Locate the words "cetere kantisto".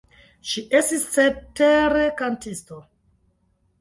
1.17-2.81